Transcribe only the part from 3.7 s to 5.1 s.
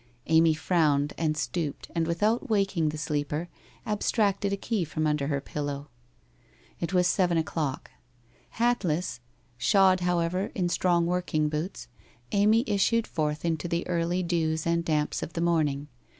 abstracted a key from